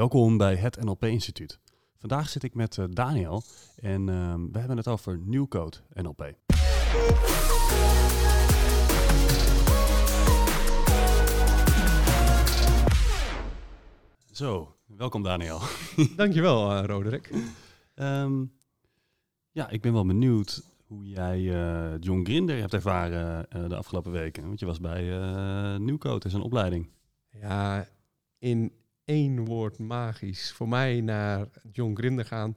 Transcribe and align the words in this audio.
Welkom 0.00 0.36
bij 0.36 0.56
het 0.56 0.84
NLP 0.84 1.04
Instituut. 1.04 1.60
Vandaag 1.98 2.28
zit 2.28 2.42
ik 2.42 2.54
met 2.54 2.76
uh, 2.76 2.84
Daniel 2.90 3.42
en 3.76 4.00
uh, 4.08 4.34
we 4.52 4.58
hebben 4.58 4.76
het 4.76 4.88
over 4.88 5.18
Nieuwcode 5.18 5.76
NLP. 5.92 6.34
Zo, 14.30 14.76
welkom 14.86 15.22
Daniel. 15.22 15.60
Dankjewel 16.16 16.76
uh, 16.76 16.84
Roderick. 16.84 17.30
Um, 17.94 18.52
ja, 19.50 19.68
ik 19.68 19.80
ben 19.80 19.92
wel 19.92 20.06
benieuwd 20.06 20.62
hoe 20.86 21.04
jij 21.04 21.40
uh, 21.40 21.98
John 21.98 22.24
Grinder 22.24 22.58
hebt 22.58 22.74
ervaren 22.74 23.46
uh, 23.56 23.68
de 23.68 23.76
afgelopen 23.76 24.12
weken. 24.12 24.46
Want 24.46 24.60
je 24.60 24.66
was 24.66 24.80
bij 24.80 25.04
uh, 25.04 25.76
Nieuwcode, 25.76 26.26
is 26.26 26.32
een 26.32 26.42
opleiding. 26.42 26.90
Ja, 27.30 27.88
in 28.38 28.72
één 29.10 29.44
woord 29.44 29.78
magisch. 29.78 30.52
Voor 30.52 30.68
mij 30.68 31.00
naar 31.00 31.48
John 31.72 31.94
Grinder 31.94 32.24
gaan, 32.24 32.56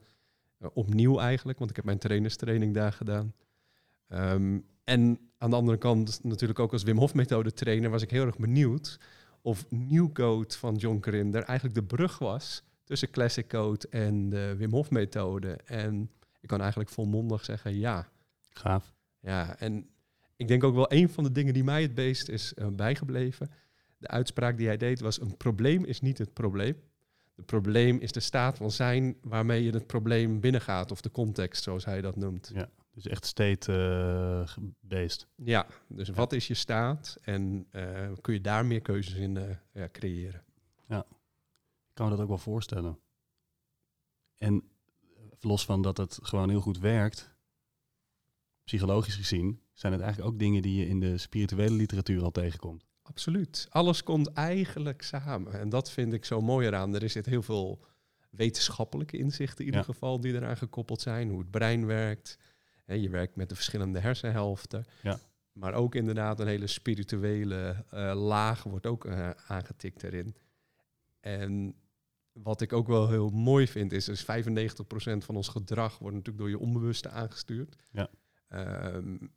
opnieuw 0.73 1.20
eigenlijk, 1.20 1.58
want 1.58 1.70
ik 1.70 1.76
heb 1.76 1.86
mijn 1.86 1.98
trainerstraining 1.98 2.73
daar 2.73 2.94
gedaan. 2.94 3.34
Um, 4.08 4.66
en 4.84 5.20
aan 5.38 5.50
de 5.50 5.55
andere 5.55 5.78
kant 5.78 6.23
natuurlijk 6.23 6.59
ook 6.59 6.72
als 6.72 6.84
Wim 6.84 6.98
Hof 6.98 7.14
methode 7.14 7.54
trainer 7.54 7.90
was 7.90 8.02
ik 8.02 8.09
heel 8.09 8.26
erg 8.26 8.38
benieuwd 8.38 9.00
of 9.42 9.66
Nieuwcode 9.70 10.54
van 10.54 10.76
John 10.76 10.98
Grinder 11.02 11.44
eigenlijk 11.44 11.80
de 11.80 11.95
brug 11.95 12.18
was 12.18 12.64
tussen 12.84 13.09
Classic 13.09 13.48
Code 13.48 13.88
en 13.90 14.30
de 14.30 14.56
Wim 14.58 14.72
Hof 14.72 14.90
methode. 14.90 15.59
En 15.66 16.12
ik 16.42 16.48
kan 16.48 16.59
eigenlijk 16.59 16.90
volmondig 16.90 17.45
zeggen 17.45 17.78
ja. 17.78 18.08
Gaaf. 18.50 18.94
Ja, 19.20 19.59
en 19.59 19.90
ik 20.36 20.48
denk 20.48 20.64
ook 20.64 20.76
wel 20.76 20.92
een 20.92 21.09
van 21.09 21.23
de 21.23 21.31
dingen 21.31 21.54
die 21.54 21.64
mij 21.64 21.81
het 21.81 21.95
beest 21.95 22.30
is 22.30 22.54
uh, 22.56 22.67
bijgebleven. 22.67 23.52
De 24.04 24.10
uitspraak 24.10 24.58
die 24.58 24.68
hij 24.68 24.78
deed 24.78 25.00
was: 25.00 25.22
een 25.22 25.38
probleem 25.38 25.86
is 25.86 26.02
niet 26.02 26.18
het 26.18 26.34
probleem. 26.34 26.76
Het 27.36 27.46
probleem 27.46 27.98
is 27.98 28.12
de 28.12 28.20
staat 28.20 28.58
van 28.58 28.72
zijn 28.72 29.18
waarmee 29.22 29.64
je 29.64 29.72
het 29.72 29.88
probleem 29.88 30.40
binnengaat, 30.40 30.92
of 30.92 31.02
de 31.02 31.12
context, 31.12 31.64
zoals 31.64 31.86
hij 31.86 32.02
dat 32.02 32.16
noemt. 32.16 32.52
Ja, 32.54 32.70
dus 32.92 33.08
echt 33.08 33.26
state-based. 33.26 35.28
Uh, 35.36 35.48
ja, 35.48 35.68
dus 35.88 36.10
wat 36.10 36.34
is 36.34 36.48
je 36.48 36.54
staat 36.54 37.18
en 37.22 37.68
uh, 37.72 38.12
kun 38.22 38.34
je 38.34 38.42
daar 38.42 38.66
meer 38.66 38.82
keuzes 38.82 39.14
in 39.14 39.36
uh, 39.36 39.44
ja, 39.73 39.90
creëren? 39.92 40.44
Ja, 40.88 41.06
ik 41.10 41.94
kan 41.94 42.06
me 42.06 42.12
dat 42.12 42.22
ook 42.22 42.28
wel 42.28 42.38
voorstellen. 42.38 43.00
En 44.38 44.64
los 45.40 45.66
van 45.66 45.82
dat 45.82 45.98
het 45.98 46.20
gewoon 46.22 46.50
heel 46.50 46.62
goed 46.62 46.80
werkt, 46.80 47.36
psychologisch 48.64 49.16
gezien, 49.16 49.62
zijn 49.73 49.94
het 49.94 50.02
eigenlijk 50.02 50.34
ook 50.34 50.40
dingen 50.40 50.62
die 50.62 50.80
je 50.80 50.88
in 50.88 51.00
de 51.00 51.17
spirituele 51.17 51.76
literatuur 51.76 52.23
al 52.23 52.32
tegenkomt. 52.32 52.86
Absoluut. 53.04 53.68
Alles 53.70 54.04
komt 54.04 54.34
eigenlijk 54.34 55.02
samen. 55.02 55.59
En 55.59 55.70
dat 55.70 55.92
vind 55.92 56.14
ik 56.14 56.26
zo 56.26 56.42
mooi 56.42 56.68
eraan. 56.68 56.96
Er 56.96 57.10
zit 57.10 57.26
heel 57.26 57.42
veel 57.42 57.86
wetenschappelijke 58.30 59.18
inzichten 59.18 59.60
in 59.60 59.66
ieder 59.66 59.80
ja. 59.80 59.94
geval 59.94 60.20
die 60.20 60.34
eraan 60.34 60.58
gekoppeld 60.58 61.02
zijn. 61.02 61.30
Hoe 61.30 61.40
het 61.40 61.52
brein 61.52 61.86
werkt. 61.86 62.38
Je 62.86 63.10
werkt 63.10 63.36
met 63.36 63.50
de 63.50 63.56
verschillende 63.56 64.00
hersenhelften. 64.00 64.86
Ja. 65.02 65.20
Maar 65.52 65.73
ook 65.73 65.95
inderdaad 65.95 66.40
een 66.40 66.48
hele 66.48 66.68
spirituele 66.68 67.86
uh, 67.94 68.14
laag 68.16 68.64
wordt 68.64 68.86
ook 68.86 69.06
uh, 69.06 69.30
aangetikt 69.48 70.04
erin. 70.04 70.36
En 71.20 71.76
wat 72.32 72.62
ik 72.62 72.73
ook 72.73 72.88
wel 72.88 73.10
heel 73.10 73.30
mooi 73.30 73.67
vind, 73.67 73.92
is 73.92 74.06
dus 74.06 74.23
95% 74.23 74.26
van 75.17 75.36
ons 75.36 75.48
gedrag 75.48 75.98
wordt 75.98 76.16
natuurlijk 76.16 76.44
door 76.44 76.50
je 76.50 76.60
onbewuste 76.60 77.10
aangestuurd. 77.10 77.76
Ja. 77.92 78.10
Um, 78.50 79.32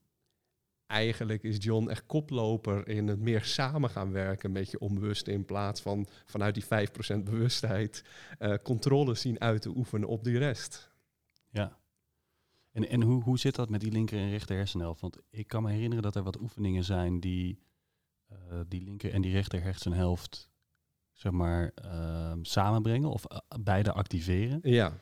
eigenlijk 0.87 1.43
is 1.43 1.57
John 1.65 1.89
echt 1.89 2.07
koploper 2.07 2.89
in 2.89 3.09
het 3.09 3.21
meer 3.21 3.45
samen 3.45 3.91
gaan 3.91 4.13
werken 4.13 4.53
met 4.53 4.71
je 4.71 4.79
onbewuste 4.79 5.33
in 5.33 5.45
plaats 5.45 5.81
van 5.81 6.07
vanuit 6.25 6.55
die 6.55 6.65
5% 6.65 7.23
bewustheid 7.25 8.05
uh, 8.39 8.55
controle 8.63 9.15
zien 9.15 9.41
uit 9.41 9.63
te 9.63 9.77
oefenen 9.77 10.09
op 10.09 10.25
die 10.25 10.39
rest. 10.39 10.91
Ja. 11.51 11.79
En, 12.73 12.89
en 12.89 13.03
hoe, 13.03 13.23
hoe 13.23 13.39
zit 13.39 13.55
dat 13.55 13.71
met 13.71 13.81
die 13.81 13.93
linker 13.93 14.19
en 14.19 14.31
rechter 14.31 14.57
hersenhelft? 14.57 15.01
Want 15.01 15.19
ik 15.31 15.47
kan 15.47 15.63
me 15.63 15.71
herinneren 15.71 16.03
dat 16.03 16.17
er 16.17 16.23
wat 16.23 16.41
oefeningen 16.41 16.85
zijn 16.85 17.21
die 17.21 17.65
uh, 18.33 18.61
die 18.69 18.83
linker 18.83 19.13
en 19.13 19.23
die 19.23 19.33
rechter 19.33 19.63
hersenhelft 19.63 20.51
zeg 21.17 21.33
maar, 21.33 21.73
uh, 21.85 22.33
samenbrengen 22.43 23.11
of 23.11 23.25
uh, 23.33 23.39
beide 23.61 23.93
activeren. 23.93 24.59
Ja. 24.63 24.99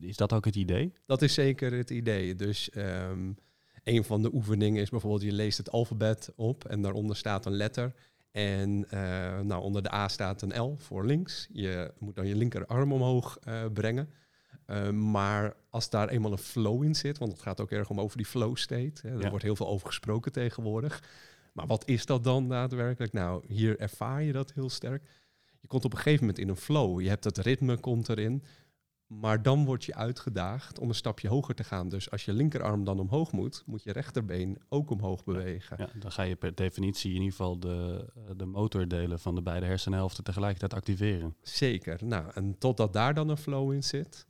Is 0.00 0.16
dat 0.16 0.32
ook 0.32 0.44
het 0.44 0.56
idee? 0.56 0.92
Dat 1.06 1.22
is 1.22 1.34
zeker 1.34 1.72
het 1.72 1.90
idee. 1.90 2.34
Dus 2.34 2.70
um, 2.76 3.36
een 3.84 4.04
van 4.04 4.22
de 4.22 4.34
oefeningen 4.34 4.82
is 4.82 4.90
bijvoorbeeld, 4.90 5.22
je 5.22 5.32
leest 5.32 5.58
het 5.58 5.70
alfabet 5.70 6.32
op 6.36 6.64
en 6.64 6.82
daaronder 6.82 7.16
staat 7.16 7.46
een 7.46 7.56
letter. 7.56 7.94
En 8.30 8.86
uh, 8.94 9.40
nou, 9.40 9.62
onder 9.62 9.82
de 9.82 9.92
A 9.92 10.08
staat 10.08 10.42
een 10.42 10.60
L 10.60 10.76
voor 10.78 11.06
links. 11.06 11.48
Je 11.52 11.92
moet 11.98 12.14
dan 12.14 12.26
je 12.26 12.36
linkerarm 12.36 12.92
omhoog 12.92 13.38
brengen. 13.72 14.08
maar 14.94 15.56
als 15.70 15.90
daar 15.90 16.08
eenmaal 16.08 16.32
een 16.32 16.38
flow 16.38 16.82
in 16.82 16.94
zit, 16.94 17.18
want 17.18 17.32
het 17.32 17.42
gaat 17.42 17.60
ook 17.60 17.70
erg 17.70 17.90
om 17.90 18.00
over 18.00 18.16
die 18.16 18.26
flow 18.26 18.56
state. 18.56 18.92
Hè, 19.02 19.10
er 19.10 19.20
ja. 19.20 19.28
wordt 19.28 19.44
heel 19.44 19.56
veel 19.56 19.68
over 19.68 19.86
gesproken 19.86 20.32
tegenwoordig. 20.32 21.02
Maar 21.52 21.66
wat 21.66 21.88
is 21.88 22.06
dat 22.06 22.24
dan 22.24 22.48
daadwerkelijk? 22.48 23.12
Nou, 23.12 23.44
hier 23.46 23.78
ervaar 23.78 24.22
je 24.22 24.32
dat 24.32 24.52
heel 24.52 24.70
sterk 24.70 25.02
je 25.62 25.68
komt 25.68 25.84
op 25.84 25.92
een 25.92 25.98
gegeven 25.98 26.20
moment 26.20 26.38
in 26.38 26.48
een 26.48 26.56
flow. 26.56 27.00
Je 27.00 27.08
hebt 27.08 27.22
dat 27.22 27.38
ritme 27.38 27.76
komt 27.76 28.08
erin. 28.08 28.42
Maar 29.20 29.42
dan 29.42 29.64
word 29.64 29.84
je 29.84 29.94
uitgedaagd 29.94 30.78
om 30.78 30.88
een 30.88 30.94
stapje 30.94 31.28
hoger 31.28 31.54
te 31.54 31.64
gaan. 31.64 31.88
Dus 31.88 32.10
als 32.10 32.24
je 32.24 32.32
linkerarm 32.32 32.84
dan 32.84 33.00
omhoog 33.00 33.32
moet, 33.32 33.62
moet 33.66 33.82
je 33.82 33.92
rechterbeen 33.92 34.58
ook 34.68 34.90
omhoog 34.90 35.24
bewegen. 35.24 35.76
Ja, 35.78 35.88
dan 35.98 36.12
ga 36.12 36.22
je 36.22 36.36
per 36.36 36.54
definitie 36.54 37.10
in 37.10 37.16
ieder 37.16 37.30
geval 37.30 37.58
de, 37.58 38.06
de 38.36 38.44
motordelen 38.44 39.20
van 39.20 39.34
de 39.34 39.42
beide 39.42 39.66
hersenhelften 39.66 40.24
tegelijkertijd 40.24 40.74
activeren. 40.74 41.36
Zeker. 41.42 42.04
Nou, 42.04 42.30
en 42.34 42.58
totdat 42.58 42.92
daar 42.92 43.14
dan 43.14 43.28
een 43.28 43.36
flow 43.36 43.72
in 43.72 43.82
zit. 43.82 44.26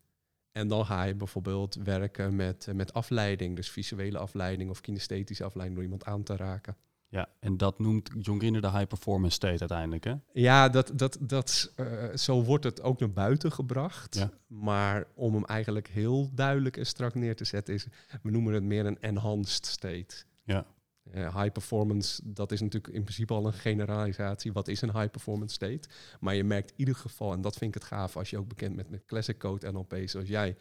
En 0.53 0.69
dan 0.69 0.87
ga 0.87 1.03
je 1.03 1.15
bijvoorbeeld 1.15 1.75
werken 1.75 2.37
met, 2.37 2.69
met 2.75 2.93
afleiding, 2.93 3.57
dus 3.57 3.71
visuele 3.71 4.19
afleiding 4.19 4.71
of 4.71 4.81
kinesthetische 4.81 5.45
afleiding 5.45 5.77
door 5.77 5.91
iemand 5.91 6.05
aan 6.05 6.23
te 6.23 6.37
raken. 6.37 6.77
Ja, 7.13 7.29
en 7.41 7.57
dat 7.57 7.79
noemt 7.79 8.11
John 8.19 8.39
Grinder 8.39 8.61
de 8.61 8.71
high 8.71 8.87
performance 8.87 9.35
state 9.35 9.59
uiteindelijk, 9.59 10.05
hè? 10.05 10.15
Ja, 10.33 10.69
dat, 10.69 10.93
dat, 10.95 11.19
dat, 11.21 11.73
uh, 11.77 12.15
zo 12.15 12.43
wordt 12.43 12.65
het 12.65 12.83
ook 12.83 13.01
naar 13.01 13.13
buiten 13.13 13.53
gebracht. 13.53 14.15
Ja. 14.15 14.31
Maar 14.47 15.05
om 15.15 15.35
hem 15.35 15.45
eigenlijk 15.45 15.89
heel 15.89 16.31
duidelijk 16.35 16.77
en 16.77 16.87
strak 16.87 17.15
neer 17.15 17.37
te 17.37 17.45
zetten 17.45 17.75
is, 17.75 17.87
we 18.23 18.31
noemen 18.31 18.55
het 18.55 18.63
meer 18.63 18.87
een 18.87 19.01
enhanced 19.01 19.67
state. 19.67 20.25
Ja. 20.45 20.67
Uh, 21.15 21.37
high 21.37 21.53
performance, 21.53 22.23
dat 22.25 22.53
is 22.53 22.61
natuurlijk 22.61 22.95
in 22.95 23.03
principe 23.03 23.35
al 23.35 23.47
een 23.47 23.53
generalisatie. 23.53 24.53
Wat 24.53 24.69
is 24.69 24.83
een 24.83 24.99
high 24.99 25.11
performance 25.11 25.55
state? 25.55 25.89
Maar 26.21 26.35
je 26.35 26.45
merkt 26.45 26.71
in 26.71 26.79
ieder 26.79 26.95
geval, 26.95 27.33
en 27.33 27.41
dat 27.41 27.57
vind 27.57 27.75
ik 27.75 27.83
het 27.83 27.91
gaaf 27.91 28.17
als 28.17 28.31
je 28.31 28.39
ook 28.39 28.49
bekend 28.49 28.77
bent 28.77 28.91
met 28.91 29.05
classic 29.05 29.39
code 29.39 29.73
NLP 29.73 29.95
zoals 30.05 30.29
jij. 30.29 30.57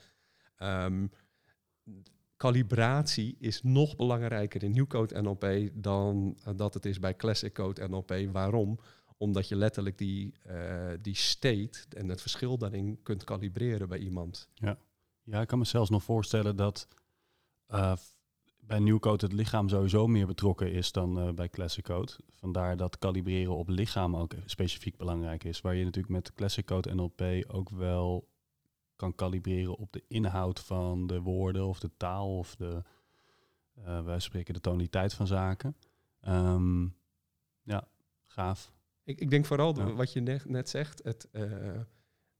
Um, 0.59 1.11
calibratie 2.41 3.35
is 3.39 3.63
nog 3.63 3.95
belangrijker 3.95 4.63
in 4.63 4.87
Code 4.87 5.21
NLP 5.21 5.69
dan 5.73 6.37
uh, 6.47 6.53
dat 6.55 6.73
het 6.73 6.85
is 6.85 6.99
bij 6.99 7.15
Classic 7.15 7.53
Code 7.53 7.87
NLP. 7.87 8.13
Waarom? 8.31 8.79
Omdat 9.17 9.47
je 9.47 9.55
letterlijk 9.55 9.97
die, 9.97 10.33
uh, 10.47 10.91
die 11.01 11.15
state 11.15 11.79
en 11.89 12.09
het 12.09 12.21
verschil 12.21 12.57
daarin 12.57 12.99
kunt 13.03 13.23
kalibreren 13.23 13.89
bij 13.89 13.97
iemand. 13.97 14.49
Ja, 14.53 14.77
ja 15.23 15.41
ik 15.41 15.47
kan 15.47 15.57
me 15.57 15.65
zelfs 15.65 15.89
nog 15.89 16.03
voorstellen 16.03 16.55
dat 16.55 16.87
uh, 17.69 17.93
bij 18.59 18.99
Code 18.99 19.25
het 19.25 19.33
lichaam 19.33 19.69
sowieso 19.69 20.07
meer 20.07 20.27
betrokken 20.27 20.71
is 20.71 20.91
dan 20.91 21.35
bij 21.35 21.49
Classic 21.49 21.83
Code. 21.83 22.11
Vandaar 22.35 22.77
dat 22.77 22.99
kalibreren 22.99 23.55
op 23.55 23.69
lichaam 23.69 24.15
ook 24.15 24.33
specifiek 24.45 24.97
belangrijk 24.97 25.43
is. 25.43 25.61
Waar 25.61 25.75
je 25.75 25.83
natuurlijk 25.83 26.13
met 26.13 26.33
Classic 26.33 26.65
Code 26.65 26.93
NLP 26.93 27.21
ook 27.47 27.69
wel 27.69 28.27
kan 29.01 29.15
kalibreren 29.15 29.75
op 29.75 29.93
de 29.93 30.03
inhoud 30.07 30.59
van 30.59 31.07
de 31.07 31.21
woorden 31.21 31.67
of 31.67 31.79
de 31.79 31.91
taal 31.97 32.37
of 32.37 32.55
de, 32.55 32.83
uh, 33.79 34.03
wij 34.03 34.19
spreken 34.19 34.53
de 34.53 34.59
tonaliteit 34.59 35.13
van 35.13 35.27
zaken. 35.27 35.75
Um, 36.27 36.95
ja, 37.63 37.87
gaaf. 38.23 38.71
Ik, 39.03 39.19
ik 39.19 39.29
denk 39.29 39.45
vooral 39.45 39.75
ja. 39.75 39.93
wat 39.93 40.13
je 40.13 40.19
net, 40.19 40.49
net 40.49 40.69
zegt, 40.69 41.03
het, 41.03 41.27
uh, 41.31 41.79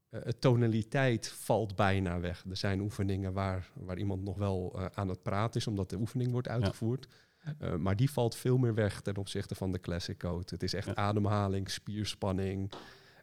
het 0.09 0.41
tonaliteit 0.41 1.27
valt 1.27 1.75
bijna 1.75 2.19
weg. 2.19 2.45
Er 2.49 2.57
zijn 2.57 2.79
oefeningen 2.79 3.33
waar, 3.33 3.71
waar 3.73 3.97
iemand 3.97 4.23
nog 4.23 4.37
wel 4.37 4.73
uh, 4.75 4.85
aan 4.93 5.09
het 5.09 5.23
praten 5.23 5.59
is, 5.59 5.67
omdat 5.67 5.89
de 5.89 5.97
oefening 5.97 6.31
wordt 6.31 6.47
uitgevoerd. 6.47 7.07
Ja. 7.59 7.77
maar 7.77 7.95
die 7.95 8.11
valt 8.11 8.35
veel 8.35 8.57
meer 8.57 8.73
weg 8.73 9.01
ten 9.01 9.17
opzichte 9.17 9.55
van 9.55 9.71
de 9.71 9.79
classic 9.79 10.17
code. 10.17 10.45
Het 10.49 10.63
is 10.63 10.73
echt 10.73 10.87
ja. 10.87 10.95
ademhaling, 10.95 11.69
spierspanning, 11.69 12.71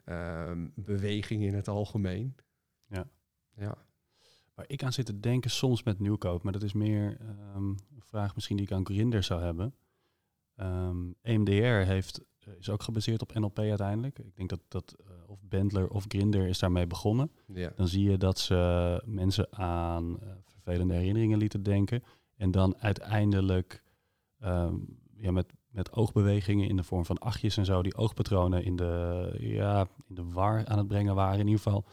ehm, 0.05 0.67
beweging 0.75 1.43
in 1.43 1.53
het 1.53 1.67
algemeen. 1.67 2.35
Ja. 2.87 3.07
Ja. 3.59 3.77
Waar 4.53 4.65
ik 4.67 4.83
aan 4.83 4.93
zit 4.93 5.05
te 5.05 5.19
denken 5.19 5.51
soms 5.51 5.83
met 5.83 5.99
nieuwkoop, 5.99 6.43
maar 6.43 6.53
dat 6.53 6.63
is 6.63 6.73
meer 6.73 7.17
um, 7.55 7.67
een 7.95 8.01
vraag 8.01 8.35
misschien 8.35 8.57
die 8.57 8.65
ik 8.65 8.71
aan 8.71 8.85
Grinder 8.85 9.23
zou 9.23 9.41
hebben. 9.41 9.75
Um, 10.55 11.15
EMDR 11.21 11.89
heeft, 11.91 12.21
uh, 12.47 12.53
is 12.59 12.69
ook 12.69 12.83
gebaseerd 12.83 13.21
op 13.21 13.33
NLP 13.33 13.59
uiteindelijk. 13.59 14.19
Ik 14.19 14.35
denk 14.35 14.49
dat, 14.49 14.61
dat 14.67 14.95
uh, 15.01 15.29
of 15.29 15.39
Bendler 15.41 15.89
of 15.89 16.05
Grinder 16.07 16.47
is 16.47 16.59
daarmee 16.59 16.87
begonnen. 16.87 17.31
Ja. 17.45 17.71
Dan 17.75 17.87
zie 17.87 18.09
je 18.09 18.17
dat 18.17 18.39
ze 18.39 19.01
mensen 19.05 19.57
aan 19.57 20.19
uh, 20.23 20.29
vervelende 20.45 20.93
herinneringen 20.93 21.37
lieten 21.37 21.63
denken. 21.63 22.03
En 22.35 22.51
dan 22.51 22.77
uiteindelijk 22.77 23.83
um, 24.43 24.99
ja, 25.15 25.31
met, 25.31 25.53
met 25.69 25.91
oogbewegingen 25.93 26.69
in 26.69 26.75
de 26.75 26.83
vorm 26.83 27.05
van 27.05 27.17
achtjes 27.17 27.57
en 27.57 27.65
zo, 27.65 27.81
die 27.81 27.95
oogpatronen 27.95 28.63
in 28.63 28.75
de, 28.75 29.35
ja, 29.39 29.87
in 30.07 30.15
de 30.15 30.23
war 30.23 30.65
aan 30.65 30.77
het 30.77 30.87
brengen 30.87 31.15
waren. 31.15 31.39
In 31.39 31.47
ieder 31.47 31.61
geval, 31.61 31.85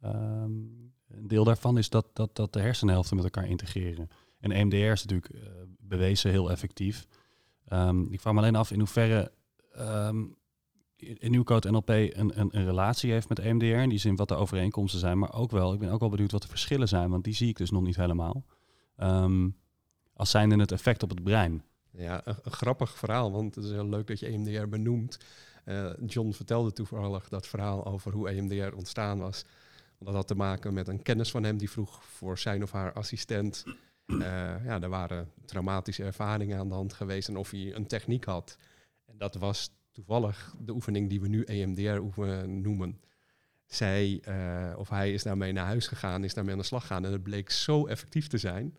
ehm, 0.00 0.50
een 1.10 1.28
deel 1.28 1.44
daarvan 1.44 1.78
is 1.78 1.88
dat, 1.88 2.06
dat, 2.12 2.36
dat 2.36 2.52
de 2.52 2.60
hersenhelften 2.60 3.16
met 3.16 3.24
elkaar 3.24 3.48
integreren. 3.48 4.08
En 4.40 4.52
EMDR 4.52 4.76
is 4.76 5.04
natuurlijk 5.04 5.34
uh, 5.34 5.40
bewezen 5.78 6.30
heel 6.30 6.50
effectief. 6.50 7.06
Um, 7.72 8.12
ik 8.12 8.20
vraag 8.20 8.32
me 8.32 8.40
alleen 8.40 8.56
af 8.56 8.70
in 8.70 8.78
hoeverre 8.78 9.32
um, 9.78 10.38
in 10.96 11.30
Nieuwcode 11.30 11.70
NLP 11.70 11.88
een, 11.88 12.12
een, 12.14 12.48
een, 12.50 12.64
relatie 12.64 13.12
heeft 13.12 13.28
met 13.28 13.38
EMDR. 13.38 13.64
In 13.64 13.88
die 13.88 13.98
zin 13.98 14.16
wat 14.16 14.28
de 14.28 14.34
overeenkomsten 14.34 15.00
zijn. 15.00 15.18
Maar 15.18 15.32
ook 15.32 15.50
wel, 15.50 15.72
ik 15.72 15.78
ben 15.78 15.90
ook 15.90 16.00
wel 16.00 16.08
benieuwd 16.08 16.32
wat 16.32 16.42
de 16.42 16.48
verschillen 16.48 16.88
zijn. 16.88 17.10
Want 17.10 17.24
die 17.24 17.34
zie 17.34 17.48
ik 17.48 17.56
dus 17.56 17.70
nog 17.70 17.82
niet 17.82 17.96
helemaal. 17.96 18.44
Um, 19.02 19.56
als 20.14 20.30
zijnde 20.30 20.56
het 20.56 20.72
effect 20.72 21.02
op 21.02 21.10
het 21.10 21.22
brein. 21.22 21.64
Ja, 21.90 22.20
een, 22.24 22.36
grappig 22.42 22.98
verhaal. 22.98 23.32
Want 23.32 23.54
het 23.54 23.64
is 23.64 23.70
heel 23.70 23.88
leuk 23.88 24.06
dat 24.06 24.18
je 24.18 24.26
EMDR 24.26 24.68
benoemt. 24.68 25.18
Uh, 25.64 25.90
John 26.06 26.32
vertelde 26.32 26.72
toevallig 26.72 27.28
dat 27.28 27.46
verhaal 27.46 27.86
over 27.86 28.12
hoe 28.12 28.28
EMDR 28.28 28.74
ontstaan 28.74 29.18
was. 29.18 29.44
Dat 30.04 30.14
had 30.14 30.26
te 30.28 30.34
maken 30.34 30.74
met 30.74 30.88
een 30.88 31.02
kennis 31.02 31.30
van 31.30 31.42
hem 31.42 31.56
die 31.58 31.70
vroeg 31.70 32.04
voor 32.04 32.38
zijn 32.38 32.62
of 32.62 32.72
haar 32.72 32.92
assistent. 32.92 33.64
Uh, 34.06 34.18
ja, 34.64 34.80
er 34.80 34.88
waren 34.88 35.32
traumatische 35.44 36.04
ervaringen 36.04 36.58
aan 36.58 36.68
de 36.68 36.74
hand 36.74 36.92
geweest 36.92 37.28
en 37.28 37.36
of 37.36 37.50
hij 37.50 37.74
een 37.74 37.86
techniek 37.86 38.24
had. 38.24 38.56
En 39.06 39.18
dat 39.18 39.34
was 39.34 39.70
toevallig 39.92 40.54
de 40.58 40.72
oefening 40.72 41.08
die 41.08 41.20
we 41.20 41.28
nu 41.28 41.44
EMDR 41.44 42.00
noemen. 42.46 43.00
Zij 43.66 44.22
uh, 44.28 44.78
of 44.78 44.88
hij 44.88 45.12
is 45.12 45.22
daarmee 45.22 45.52
naar 45.52 45.66
huis 45.66 45.86
gegaan, 45.86 46.24
is 46.24 46.34
daarmee 46.34 46.52
aan 46.52 46.60
de 46.60 46.64
slag 46.64 46.82
gegaan. 46.82 47.04
En 47.04 47.12
het 47.12 47.22
bleek 47.22 47.50
zo 47.50 47.86
effectief 47.86 48.26
te 48.26 48.38
zijn 48.38 48.76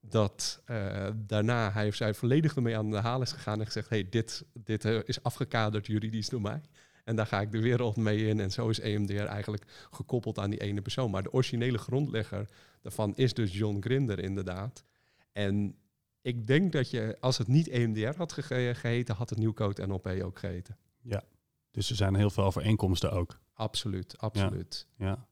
dat 0.00 0.62
uh, 0.66 1.08
daarna 1.16 1.72
hij 1.72 1.88
of 1.88 1.94
zij 1.94 2.14
volledig 2.14 2.56
ermee 2.56 2.76
aan 2.76 2.90
de 2.90 2.96
haal 2.96 3.22
is 3.22 3.32
gegaan 3.32 3.58
en 3.58 3.66
gezegd: 3.66 3.88
hey, 3.88 4.08
dit, 4.08 4.44
dit 4.52 4.84
is 4.84 5.22
afgekaderd 5.22 5.86
juridisch 5.86 6.28
door 6.28 6.40
mij. 6.40 6.60
En 7.08 7.16
daar 7.16 7.26
ga 7.26 7.40
ik 7.40 7.52
de 7.52 7.60
wereld 7.60 7.96
mee 7.96 8.26
in. 8.26 8.40
En 8.40 8.50
zo 8.50 8.68
is 8.68 8.80
EMDR 8.80 9.22
eigenlijk 9.22 9.64
gekoppeld 9.90 10.38
aan 10.38 10.50
die 10.50 10.60
ene 10.60 10.82
persoon. 10.82 11.10
Maar 11.10 11.22
de 11.22 11.32
originele 11.32 11.78
grondlegger 11.78 12.48
daarvan 12.80 13.16
is 13.16 13.34
dus 13.34 13.52
John 13.52 13.76
Grinder 13.80 14.18
inderdaad. 14.18 14.84
En 15.32 15.76
ik 16.20 16.46
denk 16.46 16.72
dat 16.72 16.90
je, 16.90 17.16
als 17.20 17.38
het 17.38 17.48
niet 17.48 17.68
EMDR 17.68 18.16
had 18.16 18.32
ge 18.32 18.72
geheten, 18.74 19.14
had 19.14 19.30
het 19.30 19.38
Nieuwcode 19.38 19.86
NLP 19.86 20.06
ook 20.22 20.38
geheten. 20.38 20.76
Ja, 21.00 21.22
dus 21.70 21.90
er 21.90 21.96
zijn 21.96 22.14
heel 22.14 22.30
veel 22.30 22.44
overeenkomsten 22.44 23.12
ook. 23.12 23.38
Absoluut, 23.52 24.18
absoluut. 24.18 24.86
Ja. 24.96 25.26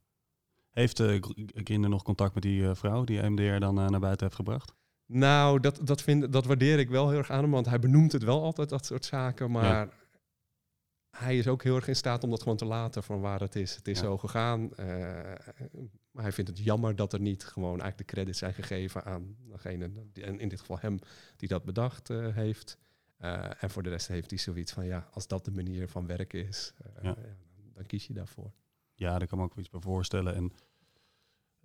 Heeft 0.70 1.00
uh, 1.00 1.22
Grinder 1.54 1.90
nog 1.90 2.02
contact 2.02 2.34
met 2.34 2.42
die 2.42 2.62
uh, 2.62 2.74
vrouw 2.74 3.04
die 3.04 3.20
EMDR 3.20 3.58
dan 3.58 3.78
uh, 3.78 3.88
naar 3.88 4.00
buiten 4.00 4.24
heeft 4.24 4.38
gebracht? 4.38 4.74
Nou, 5.06 5.60
dat, 5.60 5.80
dat, 5.82 6.02
vind, 6.02 6.32
dat 6.32 6.44
waardeer 6.44 6.78
ik 6.78 6.88
wel 6.88 7.08
heel 7.08 7.18
erg 7.18 7.30
aan 7.30 7.42
hem, 7.42 7.50
want 7.50 7.66
hij 7.66 7.78
benoemt 7.78 8.12
het 8.12 8.24
wel 8.24 8.42
altijd, 8.42 8.68
dat 8.68 8.86
soort 8.86 9.04
zaken. 9.04 9.50
Maar 9.50 9.64
ja 9.64 9.88
hij 11.18 11.38
is 11.38 11.48
ook 11.48 11.62
heel 11.62 11.76
erg 11.76 11.88
in 11.88 11.96
staat 11.96 12.24
om 12.24 12.30
dat 12.30 12.42
gewoon 12.42 12.56
te 12.56 12.64
laten 12.64 13.02
van 13.02 13.20
waar 13.20 13.40
het 13.40 13.56
is. 13.56 13.76
Het 13.76 13.88
is 13.88 13.98
zo 13.98 14.18
gegaan. 14.18 14.62
Uh, 14.62 14.86
maar 16.10 16.22
hij 16.22 16.32
vindt 16.32 16.50
het 16.50 16.58
jammer 16.58 16.96
dat 16.96 17.12
er 17.12 17.20
niet 17.20 17.44
gewoon 17.44 17.80
eigenlijk 17.80 17.98
de 17.98 18.14
credits 18.14 18.38
zijn 18.38 18.54
gegeven 18.54 19.04
aan 19.04 19.36
degene, 19.50 19.90
en 20.14 20.40
in 20.40 20.48
dit 20.48 20.60
geval 20.60 20.78
hem, 20.78 20.98
die 21.36 21.48
dat 21.48 21.64
bedacht 21.64 22.10
uh, 22.10 22.34
heeft. 22.34 22.78
Uh, 23.20 23.62
en 23.62 23.70
voor 23.70 23.82
de 23.82 23.88
rest 23.88 24.08
heeft 24.08 24.30
hij 24.30 24.38
zoiets 24.38 24.72
van, 24.72 24.86
ja, 24.86 25.08
als 25.12 25.26
dat 25.26 25.44
de 25.44 25.50
manier 25.50 25.88
van 25.88 26.06
werken 26.06 26.46
is, 26.46 26.72
ja. 26.78 27.00
Ja, 27.02 27.16
dan 27.74 27.86
kies 27.86 28.06
je 28.06 28.12
daarvoor. 28.12 28.52
Ja, 28.94 29.18
daar 29.18 29.28
kan 29.28 29.38
ik 29.38 29.44
me 29.44 29.50
ook 29.50 29.58
iets 29.58 29.70
bij 29.70 29.80
voorstellen. 29.80 30.34
En 30.34 30.52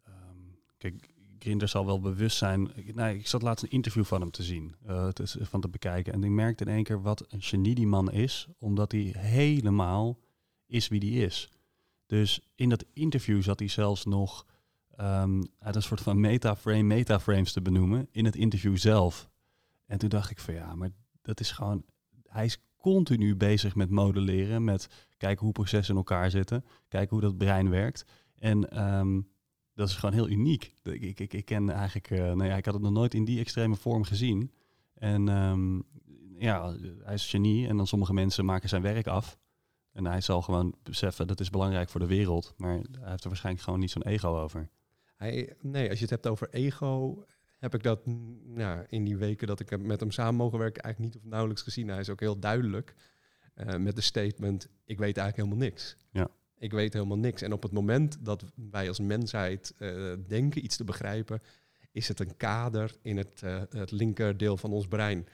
um, 0.07 0.59
kijk, 0.77 1.09
Grinder 1.41 1.67
zal 1.67 1.85
wel 1.85 1.99
bewust 1.99 2.37
zijn. 2.37 2.71
Nee, 2.93 3.17
ik 3.17 3.27
zat 3.27 3.41
laatst 3.41 3.63
een 3.63 3.71
interview 3.71 4.03
van 4.03 4.21
hem 4.21 4.31
te 4.31 4.43
zien, 4.43 4.75
uh, 4.87 5.07
te, 5.07 5.45
van 5.45 5.61
te 5.61 5.69
bekijken. 5.69 6.13
En 6.13 6.23
ik 6.23 6.29
merkte 6.29 6.63
in 6.63 6.71
één 6.71 6.83
keer 6.83 7.01
wat 7.01 7.25
een 7.29 7.41
genie 7.41 7.75
die 7.75 7.87
man 7.87 8.11
is, 8.11 8.47
omdat 8.59 8.91
hij 8.91 9.13
helemaal 9.17 10.19
is 10.65 10.87
wie 10.87 10.99
die 10.99 11.25
is. 11.25 11.49
Dus 12.05 12.41
in 12.55 12.69
dat 12.69 12.85
interview 12.93 13.41
zat 13.41 13.59
hij 13.59 13.67
zelfs 13.67 14.05
nog 14.05 14.45
um, 14.99 15.43
uit 15.59 15.75
een 15.75 15.81
soort 15.81 16.01
van 16.01 16.19
metaframe, 16.19 16.83
metaframes 16.83 17.51
te 17.51 17.61
benoemen 17.61 18.07
in 18.11 18.25
het 18.25 18.35
interview 18.35 18.77
zelf. 18.77 19.29
En 19.85 19.97
toen 19.97 20.09
dacht 20.09 20.31
ik 20.31 20.39
van 20.39 20.53
ja, 20.53 20.75
maar 20.75 20.89
dat 21.21 21.39
is 21.39 21.51
gewoon, 21.51 21.85
hij 22.25 22.45
is 22.45 22.61
continu 22.77 23.35
bezig 23.35 23.75
met 23.75 23.89
modelleren, 23.89 24.63
met 24.63 25.07
kijken 25.17 25.43
hoe 25.43 25.53
processen 25.53 25.93
in 25.93 25.99
elkaar 25.99 26.29
zitten, 26.29 26.65
kijken 26.87 27.09
hoe 27.09 27.21
dat 27.21 27.37
brein 27.37 27.69
werkt. 27.69 28.05
En 28.37 28.83
um, 28.97 29.30
dat 29.81 29.89
is 29.89 29.95
gewoon 29.95 30.15
heel 30.15 30.29
uniek. 30.29 30.73
Ik, 30.83 31.19
ik, 31.19 31.33
ik 31.33 31.45
ken 31.45 31.69
eigenlijk, 31.69 32.09
uh, 32.09 32.19
nou 32.19 32.45
ja, 32.45 32.55
ik 32.55 32.65
had 32.65 32.73
het 32.73 32.83
nog 32.83 32.91
nooit 32.91 33.13
in 33.13 33.25
die 33.25 33.39
extreme 33.39 33.75
vorm 33.75 34.03
gezien. 34.03 34.51
En 34.93 35.27
um, 35.27 35.83
ja, 36.37 36.75
hij 37.03 37.13
is 37.13 37.29
genie 37.29 37.67
en 37.67 37.77
dan 37.77 37.87
sommige 37.87 38.13
mensen 38.13 38.45
maken 38.45 38.69
zijn 38.69 38.81
werk 38.81 39.07
af. 39.07 39.39
En 39.91 40.05
hij 40.05 40.21
zal 40.21 40.41
gewoon 40.41 40.75
beseffen 40.83 41.27
dat 41.27 41.39
is 41.39 41.49
belangrijk 41.49 41.89
voor 41.89 41.99
de 41.99 42.05
wereld. 42.05 42.53
Maar 42.57 42.71
hij 42.71 43.09
heeft 43.09 43.23
er 43.23 43.29
waarschijnlijk 43.29 43.63
gewoon 43.63 43.79
niet 43.79 43.91
zo'n 43.91 44.03
ego 44.03 44.39
over. 44.39 44.69
Hij, 45.15 45.55
nee, 45.61 45.89
als 45.89 45.97
je 45.97 46.03
het 46.03 46.13
hebt 46.13 46.27
over 46.27 46.49
ego, 46.49 47.23
heb 47.59 47.73
ik 47.73 47.83
dat 47.83 48.01
ja, 48.55 48.85
in 48.87 49.03
die 49.03 49.17
weken 49.17 49.47
dat 49.47 49.59
ik 49.59 49.79
met 49.79 49.99
hem 49.99 50.11
samen 50.11 50.35
mogen 50.35 50.59
werken 50.59 50.83
eigenlijk 50.83 51.13
niet 51.13 51.23
of 51.23 51.29
nauwelijks 51.29 51.61
gezien. 51.61 51.87
Hij 51.87 51.99
is 51.99 52.09
ook 52.09 52.19
heel 52.19 52.39
duidelijk 52.39 52.95
uh, 53.55 53.75
met 53.75 53.95
de 53.95 54.01
statement, 54.01 54.67
ik 54.85 54.97
weet 54.97 55.17
eigenlijk 55.17 55.35
helemaal 55.37 55.69
niks. 55.69 55.97
Ja 56.11 56.29
ik 56.61 56.71
weet 56.71 56.93
helemaal 56.93 57.17
niks. 57.17 57.41
En 57.41 57.53
op 57.53 57.63
het 57.63 57.71
moment 57.71 58.17
dat 58.25 58.45
wij 58.71 58.87
als 58.87 58.99
mensheid 58.99 59.73
uh, 59.79 60.13
denken 60.27 60.63
iets 60.63 60.77
te 60.77 60.83
begrijpen, 60.83 61.39
is 61.91 62.07
het 62.07 62.19
een 62.19 62.37
kader 62.37 62.95
in 63.01 63.17
het, 63.17 63.41
uh, 63.43 63.61
het 63.69 63.91
linkerdeel 63.91 64.57
van 64.57 64.71
ons 64.71 64.87
brein. 64.87 65.27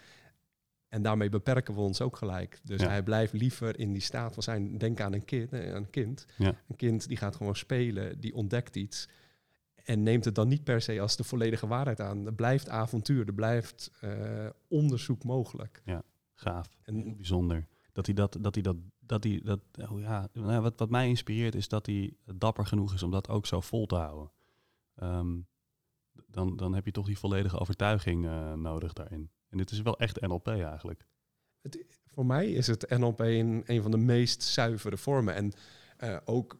En 0.87 1.01
daarmee 1.01 1.29
beperken 1.29 1.73
we 1.73 1.79
ons 1.79 2.01
ook 2.01 2.17
gelijk. 2.17 2.59
Dus 2.63 2.81
hij 2.81 3.03
blijft 3.03 3.33
liever 3.33 3.79
in 3.79 3.93
die 3.93 4.01
staat 4.01 4.33
van 4.33 4.43
zijn. 4.43 4.77
Denk 4.77 4.99
aan 4.99 5.13
een 5.13 5.25
kind. 5.25 5.53
Eh, 5.53 5.69
aan 5.69 5.75
een, 5.75 5.89
kind. 5.89 6.25
Ja. 6.37 6.55
een 6.67 6.75
kind 6.75 7.07
die 7.07 7.17
gaat 7.17 7.35
gewoon 7.35 7.55
spelen, 7.55 8.19
die 8.19 8.33
ontdekt 8.33 8.75
iets. 8.75 9.09
En 9.83 10.03
neemt 10.03 10.25
het 10.25 10.35
dan 10.35 10.47
niet 10.47 10.63
per 10.63 10.81
se 10.81 11.01
als 11.01 11.15
de 11.15 11.23
volledige 11.23 11.67
waarheid 11.67 11.99
aan. 11.99 12.25
Er 12.25 12.33
blijft 12.33 12.69
avontuur, 12.69 13.27
er 13.27 13.33
blijft 13.33 13.91
uh, 14.03 14.49
onderzoek 14.67 15.23
mogelijk. 15.23 15.81
Ja, 15.85 16.03
gaaf. 16.33 16.77
En 16.83 17.15
bijzonder. 17.15 17.67
Dat 17.91 18.05
hij 18.05 18.15
dat, 18.15 18.37
dat 18.41 18.53
hij 18.53 18.63
dat 18.63 18.75
dat 19.07 19.23
hij 19.23 19.41
dat, 19.43 19.59
oh 19.89 19.99
ja, 19.99 20.29
nou, 20.33 20.61
wat, 20.61 20.79
wat 20.79 20.89
mij 20.89 21.07
inspireert 21.07 21.55
is 21.55 21.67
dat 21.67 21.85
hij 21.85 22.13
dapper 22.35 22.65
genoeg 22.65 22.93
is 22.93 23.03
om 23.03 23.11
dat 23.11 23.29
ook 23.29 23.45
zo 23.45 23.61
vol 23.61 23.85
te 23.85 23.95
houden. 23.95 24.31
Um, 25.03 25.47
dan, 26.27 26.55
dan 26.55 26.73
heb 26.73 26.85
je 26.85 26.91
toch 26.91 27.05
die 27.05 27.17
volledige 27.17 27.59
overtuiging 27.59 28.25
uh, 28.25 28.53
nodig 28.53 28.93
daarin. 28.93 29.29
En 29.49 29.57
dit 29.57 29.71
is 29.71 29.81
wel 29.81 29.99
echt 29.99 30.21
NLP 30.21 30.47
eigenlijk. 30.47 31.07
Het, 31.61 31.85
voor 32.11 32.25
mij 32.25 32.51
is 32.51 32.67
het 32.67 32.89
NLP 32.89 33.19
een, 33.19 33.63
een 33.65 33.81
van 33.81 33.91
de 33.91 33.97
meest 33.97 34.43
zuivere 34.43 34.97
vormen. 34.97 35.33
En 35.33 35.53
uh, 35.99 36.17
ook 36.25 36.59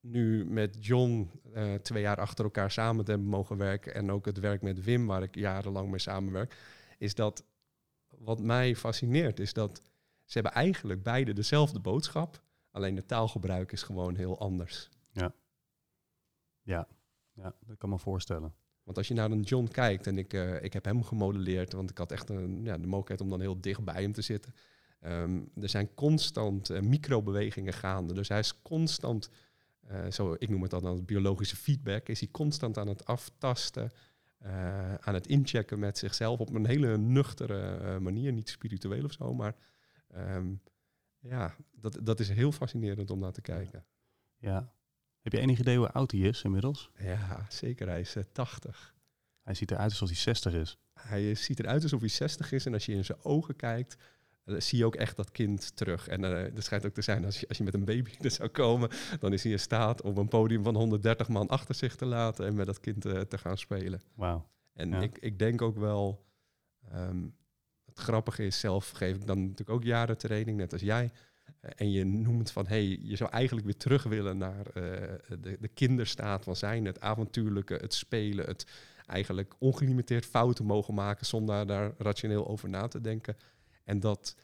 nu 0.00 0.44
met 0.44 0.76
John 0.86 1.30
uh, 1.54 1.74
twee 1.74 2.02
jaar 2.02 2.16
achter 2.16 2.44
elkaar 2.44 2.70
samen 2.70 3.04
te 3.04 3.10
hebben 3.10 3.28
mogen 3.28 3.56
werken 3.56 3.94
en 3.94 4.10
ook 4.10 4.26
het 4.26 4.38
werk 4.38 4.62
met 4.62 4.84
Wim, 4.84 5.06
waar 5.06 5.22
ik 5.22 5.34
jarenlang 5.34 5.90
mee 5.90 6.00
samenwerk, 6.00 6.56
is 6.98 7.14
dat 7.14 7.44
wat 8.08 8.40
mij 8.40 8.76
fascineert, 8.76 9.40
is 9.40 9.52
dat 9.52 9.82
ze 10.28 10.38
hebben 10.38 10.52
eigenlijk 10.52 11.02
beide 11.02 11.32
dezelfde 11.32 11.80
boodschap, 11.80 12.42
alleen 12.70 12.94
de 12.94 13.06
taalgebruik 13.06 13.72
is 13.72 13.82
gewoon 13.82 14.14
heel 14.14 14.38
anders. 14.38 14.88
Ja, 15.10 15.32
ja, 16.62 16.88
ja 17.32 17.54
dat 17.66 17.76
kan 17.76 17.88
me 17.88 17.98
voorstellen. 17.98 18.54
Want 18.82 18.96
als 18.96 19.08
je 19.08 19.14
naar 19.14 19.30
een 19.30 19.42
John 19.42 19.68
kijkt, 19.68 20.06
en 20.06 20.18
ik, 20.18 20.32
uh, 20.32 20.62
ik 20.62 20.72
heb 20.72 20.84
hem 20.84 21.04
gemodelleerd, 21.04 21.72
want 21.72 21.90
ik 21.90 21.98
had 21.98 22.12
echt 22.12 22.30
een, 22.30 22.64
ja, 22.64 22.78
de 22.78 22.86
mogelijkheid 22.86 23.20
om 23.20 23.28
dan 23.28 23.40
heel 23.40 23.60
dicht 23.60 23.84
bij 23.84 24.02
hem 24.02 24.12
te 24.12 24.22
zitten. 24.22 24.54
Um, 25.00 25.50
er 25.60 25.68
zijn 25.68 25.94
constant 25.94 26.70
uh, 26.70 26.80
microbewegingen 26.80 27.72
gaande. 27.72 28.14
Dus 28.14 28.28
hij 28.28 28.38
is 28.38 28.62
constant, 28.62 29.30
uh, 29.90 30.10
zo, 30.10 30.36
ik 30.38 30.48
noem 30.48 30.62
het 30.62 30.70
dan 30.70 30.84
als 30.84 31.04
biologische 31.04 31.56
feedback, 31.56 32.08
is 32.08 32.20
hij 32.20 32.28
constant 32.32 32.78
aan 32.78 32.88
het 32.88 33.04
aftasten, 33.04 33.90
aan 35.00 35.14
het 35.14 35.26
inchecken 35.26 35.78
met 35.78 35.98
zichzelf 35.98 36.40
op 36.40 36.54
een 36.54 36.66
hele 36.66 36.96
nuchtere 36.96 38.00
manier. 38.00 38.32
Niet 38.32 38.48
spiritueel 38.48 39.04
of 39.04 39.12
zo, 39.12 39.34
maar 39.34 39.54
Um, 40.18 40.60
ja, 41.18 41.54
dat, 41.72 41.98
dat 42.02 42.20
is 42.20 42.28
heel 42.28 42.52
fascinerend 42.52 43.10
om 43.10 43.18
naar 43.18 43.32
te 43.32 43.40
kijken. 43.40 43.84
Ja. 44.36 44.72
Heb 45.20 45.32
je 45.32 45.38
enig 45.38 45.58
idee 45.58 45.76
hoe 45.76 45.90
oud 45.90 46.10
hij 46.10 46.20
is 46.20 46.42
inmiddels? 46.42 46.90
Ja, 46.98 47.46
zeker. 47.48 47.88
Hij 47.88 48.00
is 48.00 48.16
uh, 48.16 48.22
eh, 48.22 48.28
80. 48.32 48.94
Hij 49.42 49.54
ziet 49.54 49.70
eruit 49.70 49.90
alsof 49.90 50.08
hij 50.08 50.16
60 50.16 50.54
is. 50.54 50.78
Hij 50.92 51.34
ziet 51.34 51.58
eruit 51.58 51.82
alsof 51.82 52.00
hij 52.00 52.08
60 52.08 52.52
is. 52.52 52.66
En 52.66 52.72
als 52.72 52.86
je 52.86 52.92
in 52.92 53.04
zijn 53.04 53.18
ogen 53.22 53.56
kijkt, 53.56 53.96
uh, 54.44 54.60
zie 54.60 54.78
je 54.78 54.84
ook 54.84 54.94
echt 54.94 55.16
dat 55.16 55.30
kind 55.30 55.76
terug. 55.76 56.08
En 56.08 56.22
uh, 56.22 56.54
dat 56.54 56.64
schijnt 56.64 56.86
ook 56.86 56.94
te 56.94 57.02
zijn, 57.02 57.24
als 57.24 57.40
je, 57.40 57.48
als 57.48 57.56
je 57.56 57.64
met 57.64 57.74
een 57.74 57.84
baby 57.84 58.10
er 58.20 58.30
zou 58.30 58.48
komen, 58.48 58.90
dan 59.18 59.32
is 59.32 59.42
hij 59.42 59.52
in 59.52 59.60
staat 59.60 60.02
om 60.02 60.16
een 60.16 60.28
podium 60.28 60.62
van 60.62 60.74
130 60.74 61.28
man 61.28 61.48
achter 61.48 61.74
zich 61.74 61.96
te 61.96 62.06
laten 62.06 62.46
en 62.46 62.54
met 62.54 62.66
dat 62.66 62.80
kind 62.80 63.00
te 63.00 63.38
gaan 63.38 63.58
spelen. 63.58 64.00
Wauw. 64.14 64.48
En 64.72 64.92
ik, 64.92 65.18
ik 65.18 65.38
denk 65.38 65.62
ook 65.62 65.76
wel, 65.76 66.24
um, 66.94 67.34
grappige 67.98 68.46
is, 68.46 68.60
zelf 68.60 68.90
geef 68.90 69.16
ik 69.16 69.26
dan 69.26 69.40
natuurlijk 69.40 69.70
ook 69.70 69.84
jaren 69.84 70.18
training, 70.18 70.56
net 70.56 70.72
als 70.72 70.82
jij. 70.82 71.10
Eh, 71.60 71.70
en 71.76 71.90
je 71.90 72.04
noemt 72.04 72.50
van, 72.50 72.66
hey, 72.66 72.98
je 73.02 73.16
zou 73.16 73.30
eigenlijk 73.30 73.66
weer 73.66 73.76
terug 73.76 74.02
willen 74.02 74.38
naar 74.38 74.66
uh, 74.66 74.82
de, 75.40 75.56
de 75.60 75.68
kinderstaat 75.68 76.44
van 76.44 76.56
zijn. 76.56 76.84
Het 76.84 77.00
avontuurlijke, 77.00 77.74
het 77.74 77.94
spelen, 77.94 78.46
het 78.46 78.66
eigenlijk 79.06 79.54
ongelimiteerd 79.58 80.26
fouten 80.26 80.64
mogen 80.64 80.94
maken 80.94 81.26
zonder 81.26 81.66
daar 81.66 81.92
rationeel 81.98 82.48
over 82.48 82.68
na 82.68 82.88
te 82.88 83.00
denken. 83.00 83.36
En 83.84 84.00
dat 84.00 84.36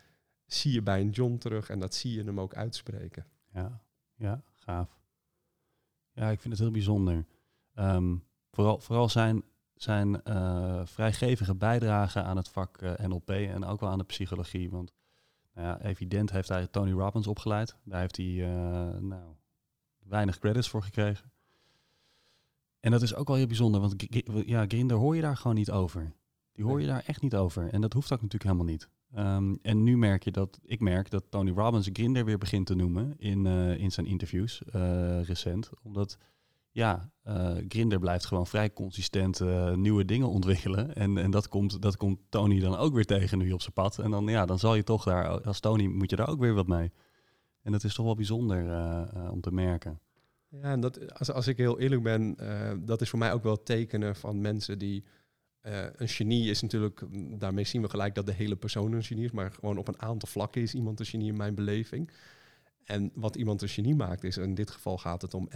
zie 0.46 0.72
je 0.72 0.82
bij 0.82 1.00
een 1.00 1.10
John 1.10 1.36
terug 1.36 1.70
en 1.70 1.78
dat 1.78 1.94
zie 1.94 2.12
je 2.12 2.24
hem 2.24 2.40
ook 2.40 2.54
uitspreken. 2.54 3.26
Ja, 3.52 3.80
ja, 4.14 4.42
gaaf. 4.52 4.98
Ja, 6.12 6.30
ik 6.30 6.40
vind 6.40 6.54
het 6.54 6.62
heel 6.62 6.72
bijzonder. 6.72 7.24
Ehm, 7.74 8.16
vooral, 8.50 8.80
vooral 8.80 9.08
zijn, 9.08 9.42
zijn 9.76 10.20
uh, 10.28 10.80
vrijgevige 10.84 11.54
bijdrage 11.54 12.22
aan 12.22 12.36
het 12.36 12.48
vak 12.48 12.82
uh, 12.82 12.92
NLP 12.96 13.30
en 13.30 13.64
ook 13.64 13.80
wel 13.80 13.90
aan 13.90 13.98
de 13.98 14.04
psychologie. 14.04 14.70
Want 14.70 14.92
nou 15.54 15.66
ja, 15.66 15.80
evident 15.80 16.30
heeft 16.30 16.48
hij 16.48 16.66
Tony 16.66 16.92
Robbins 16.92 17.26
opgeleid. 17.26 17.76
Daar 17.84 18.00
heeft 18.00 18.16
hij 18.16 18.26
uh, 18.26 18.48
nou, 19.00 19.34
weinig 19.98 20.38
credits 20.38 20.68
voor 20.68 20.82
gekregen. 20.82 21.32
En 22.80 22.90
dat 22.90 23.02
is 23.02 23.14
ook 23.14 23.28
wel 23.28 23.36
heel 23.36 23.46
bijzonder, 23.46 23.80
want 23.80 23.94
ja, 24.46 24.64
Grinder 24.66 24.96
hoor 24.96 25.16
je 25.16 25.22
daar 25.22 25.36
gewoon 25.36 25.56
niet 25.56 25.70
over. 25.70 26.12
Die 26.52 26.64
hoor 26.64 26.80
je 26.80 26.86
daar 26.86 27.02
echt 27.06 27.22
niet 27.22 27.34
over. 27.34 27.68
En 27.68 27.80
dat 27.80 27.92
hoeft 27.92 28.12
ook 28.12 28.22
natuurlijk 28.22 28.50
helemaal 28.50 28.72
niet. 28.72 28.88
Um, 29.16 29.58
en 29.62 29.82
nu 29.82 29.96
merk 29.96 30.24
je 30.24 30.30
dat, 30.30 30.60
ik 30.64 30.80
merk 30.80 31.10
dat 31.10 31.24
Tony 31.28 31.50
Robbins 31.50 31.88
Grinder 31.92 32.24
weer 32.24 32.38
begint 32.38 32.66
te 32.66 32.74
noemen 32.74 33.14
in, 33.18 33.46
in 33.46 33.92
zijn 33.92 34.06
interviews 34.06 34.62
recent. 35.22 35.70
Omdat, 35.82 36.18
ja, 36.74 37.10
uh, 37.28 37.54
Grinder 37.68 37.98
blijft 37.98 38.24
gewoon 38.26 38.46
vrij 38.46 38.72
consistent 38.72 39.40
nieuwe 39.76 40.04
dingen 40.04 40.28
ontwikkelen. 40.28 40.94
En, 40.94 41.18
en 41.18 41.30
dat, 41.30 41.48
komt, 41.48 41.82
dat 41.82 41.96
komt 41.96 42.18
Tony 42.28 42.60
dan 42.60 42.76
ook 42.76 42.94
weer 42.94 43.04
tegen 43.04 43.38
nu 43.38 43.52
op 43.52 43.60
zijn 43.60 43.72
pad. 43.72 43.98
En 43.98 44.10
dan, 44.10 44.26
ja, 44.26 44.46
dan 44.46 44.58
zal 44.58 44.74
je 44.74 44.82
toch 44.82 45.04
daar, 45.04 45.42
als 45.42 45.60
Tony, 45.60 45.86
moet 45.86 46.10
je 46.10 46.16
daar 46.16 46.28
ook 46.28 46.40
weer 46.40 46.54
wat 46.54 46.66
mee. 46.66 46.92
En 47.62 47.72
dat 47.72 47.84
is 47.84 47.94
toch 47.94 48.04
wel 48.04 48.14
bijzonder 48.14 48.62
om 49.30 49.40
te 49.40 49.52
merken. 49.52 50.00
Ja, 50.48 50.62
en 50.62 50.80
dat, 50.80 51.18
als, 51.18 51.30
als 51.30 51.46
ik 51.46 51.56
heel 51.56 51.80
eerlijk 51.80 52.02
ben, 52.02 52.36
dat 52.86 53.00
is 53.00 53.10
voor 53.10 53.18
mij 53.18 53.32
ook 53.32 53.42
wel 53.42 53.62
tekenen 53.62 54.16
van 54.16 54.40
mensen 54.40 54.78
die 54.78 55.04
een 55.96 56.08
genie 56.08 56.50
is 56.50 56.62
natuurlijk, 56.62 57.00
mm, 57.10 57.38
daarmee 57.38 57.64
zien 57.64 57.82
we 57.82 57.88
gelijk 57.88 58.14
dat 58.14 58.26
de 58.26 58.32
hele 58.32 58.56
persoon 58.56 58.92
een 58.92 59.02
genie 59.02 59.24
is, 59.24 59.30
maar 59.30 59.52
gewoon 59.52 59.78
op 59.78 59.88
een 59.88 60.02
aantal 60.02 60.28
vlakken 60.28 60.62
is 60.62 60.74
iemand 60.74 61.00
een 61.00 61.06
genie 61.06 61.28
in 61.28 61.36
mijn 61.36 61.54
beleving. 61.54 62.10
En 62.84 63.10
wat 63.14 63.36
iemand 63.36 63.62
een 63.62 63.68
genie 63.68 63.94
maakt, 63.94 64.24
is 64.24 64.36
in 64.36 64.54
dit 64.54 64.70
geval 64.70 64.98
gaat 64.98 65.22
het 65.22 65.34
om 65.34 65.48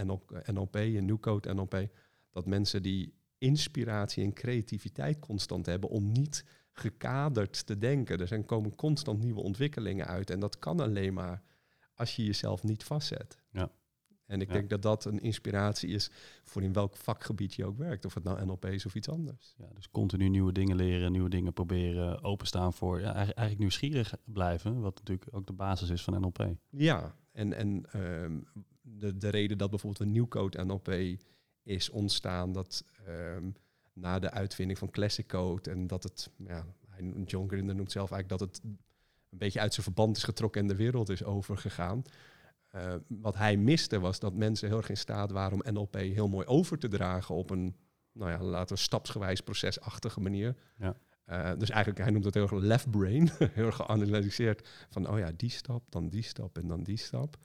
NLP 0.51 0.75
en 0.75 1.05
New 1.05 1.19
Code 1.19 1.53
NLP, 1.53 1.87
dat 2.31 2.45
mensen 2.45 2.83
die 2.83 3.13
inspiratie 3.37 4.23
en 4.23 4.33
creativiteit 4.33 5.19
constant 5.19 5.65
hebben 5.65 5.89
om 5.89 6.11
niet 6.11 6.45
gekaderd 6.71 7.65
te 7.65 7.77
denken. 7.77 8.19
Er 8.19 8.27
zijn, 8.27 8.45
komen 8.45 8.75
constant 8.75 9.23
nieuwe 9.23 9.41
ontwikkelingen 9.41 10.07
uit 10.07 10.29
en 10.29 10.39
dat 10.39 10.59
kan 10.59 10.79
alleen 10.79 11.13
maar 11.13 11.43
als 11.93 12.15
je 12.15 12.25
jezelf 12.25 12.63
niet 12.63 12.83
vastzet. 12.83 13.37
Ja. 13.51 13.71
En 14.29 14.41
ik 14.41 14.51
denk 14.51 14.69
dat 14.69 14.81
dat 14.81 15.05
een 15.05 15.19
inspiratie 15.19 15.89
is 15.89 16.09
voor 16.43 16.63
in 16.63 16.73
welk 16.73 16.95
vakgebied 16.95 17.53
je 17.53 17.65
ook 17.65 17.77
werkt. 17.77 18.05
Of 18.05 18.13
het 18.13 18.23
nou 18.23 18.45
NLP 18.45 18.65
is 18.65 18.85
of 18.85 18.95
iets 18.95 19.09
anders. 19.09 19.55
Ja, 19.57 19.67
dus 19.73 19.89
continu 19.89 20.29
nieuwe 20.29 20.51
dingen 20.51 20.75
leren, 20.75 21.11
nieuwe 21.11 21.29
dingen 21.29 21.53
proberen, 21.53 22.23
openstaan 22.23 22.73
voor 22.73 22.99
ja, 22.99 23.13
eigenlijk, 23.13 23.57
nieuwsgierig 23.57 24.15
blijven. 24.23 24.81
Wat 24.81 24.95
natuurlijk 24.95 25.27
ook 25.31 25.47
de 25.47 25.53
basis 25.53 25.89
is 25.89 26.03
van 26.03 26.21
NLP. 26.21 26.47
Ja, 26.69 27.15
en, 27.31 27.53
en 27.53 27.85
um, 27.95 28.47
de, 28.81 29.17
de 29.17 29.29
reden 29.29 29.57
dat 29.57 29.69
bijvoorbeeld 29.69 30.01
een 30.01 30.11
nieuwcode 30.11 30.63
NLP 30.63 31.17
is 31.63 31.89
ontstaan, 31.89 32.51
dat 32.51 32.85
um, 33.07 33.55
na 33.93 34.19
de 34.19 34.31
uitvinding 34.31 34.79
van 34.79 34.89
Classic 34.89 35.27
Code 35.27 35.69
en 35.69 35.87
dat 35.87 36.03
het, 36.03 36.29
ja, 36.37 36.65
John 37.25 37.47
Grinder 37.47 37.75
noemt 37.75 37.91
zelf 37.91 38.11
eigenlijk 38.11 38.41
dat 38.41 38.49
het 38.49 38.63
een 39.29 39.37
beetje 39.37 39.59
uit 39.59 39.73
zijn 39.73 39.85
verband 39.85 40.17
is 40.17 40.23
getrokken 40.23 40.61
en 40.61 40.67
de 40.67 40.75
wereld 40.75 41.09
is 41.09 41.23
overgegaan. 41.23 42.03
Uh, 42.75 42.93
wat 43.07 43.35
hij 43.35 43.57
miste 43.57 43.99
was 43.99 44.19
dat 44.19 44.33
mensen 44.33 44.67
heel 44.67 44.77
erg 44.77 44.89
in 44.89 44.97
staat 44.97 45.31
waren 45.31 45.53
om 45.53 45.73
NLP 45.73 45.95
heel 45.95 46.27
mooi 46.27 46.45
over 46.45 46.77
te 46.77 46.87
dragen 46.87 47.35
op 47.35 47.49
een, 47.49 47.75
nou 48.11 48.31
ja, 48.31 48.43
laten 48.43 48.75
we 48.75 48.81
stapsgewijs 48.81 49.41
procesachtige 49.41 50.19
manier. 50.19 50.55
Ja. 50.77 50.95
Uh, 51.25 51.51
dus 51.57 51.69
eigenlijk, 51.69 52.03
hij 52.03 52.11
noemt 52.11 52.25
het 52.25 52.33
heel 52.33 52.43
erg 52.43 52.51
left 52.51 52.91
brain, 52.91 53.29
heel 53.53 53.65
erg 53.65 53.75
geanalyseerd 53.75 54.69
van, 54.89 55.09
oh 55.09 55.19
ja, 55.19 55.31
die 55.35 55.49
stap, 55.49 55.83
dan 55.89 56.09
die 56.09 56.23
stap 56.23 56.57
en 56.57 56.67
dan 56.67 56.83
die 56.83 56.97
stap. 56.97 57.37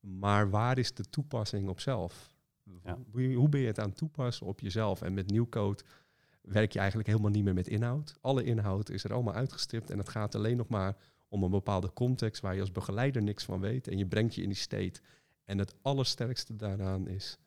Maar 0.00 0.50
waar 0.50 0.78
is 0.78 0.94
de 0.94 1.04
toepassing 1.04 1.68
op 1.68 1.80
zelf? 1.80 2.34
Ja. 2.82 2.98
Hoe, 3.10 3.34
hoe 3.34 3.48
ben 3.48 3.60
je 3.60 3.66
het 3.66 3.78
aan 3.78 3.88
het 3.88 3.96
toepassen 3.96 4.46
op 4.46 4.60
jezelf? 4.60 5.02
En 5.02 5.14
met 5.14 5.30
nieuwcode 5.30 5.82
werk 6.42 6.72
je 6.72 6.78
eigenlijk 6.78 7.08
helemaal 7.08 7.30
niet 7.30 7.44
meer 7.44 7.54
met 7.54 7.68
inhoud. 7.68 8.14
Alle 8.20 8.44
inhoud 8.44 8.90
is 8.90 9.04
er 9.04 9.12
allemaal 9.12 9.34
uitgestipt 9.34 9.90
en 9.90 9.98
het 9.98 10.08
gaat 10.08 10.34
alleen 10.34 10.56
nog 10.56 10.68
maar 10.68 10.96
om 11.30 11.42
een 11.42 11.50
bepaalde 11.50 11.92
context 11.92 12.42
waar 12.42 12.54
je 12.54 12.60
als 12.60 12.72
begeleider 12.72 13.22
niks 13.22 13.44
van 13.44 13.60
weet. 13.60 13.88
En 13.88 13.98
je 13.98 14.06
brengt 14.06 14.34
je 14.34 14.42
in 14.42 14.48
die 14.48 14.58
state. 14.58 15.00
En 15.44 15.58
het 15.58 15.74
allersterkste 15.82 16.56
daaraan 16.56 17.08
is, 17.08 17.38